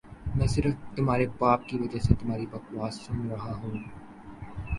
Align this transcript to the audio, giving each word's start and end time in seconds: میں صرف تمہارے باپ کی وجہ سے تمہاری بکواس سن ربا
میں 0.35 0.47
صرف 0.47 0.95
تمہارے 0.95 1.25
باپ 1.39 1.67
کی 1.67 1.77
وجہ 1.77 1.99
سے 1.99 2.13
تمہاری 2.21 2.45
بکواس 2.51 2.95
سن 3.05 3.29
ربا 3.31 3.51